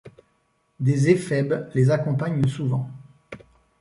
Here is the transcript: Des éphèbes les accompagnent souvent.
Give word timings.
Des 0.79 1.11
éphèbes 1.11 1.69
les 1.75 1.91
accompagnent 1.91 2.47
souvent. 2.47 2.89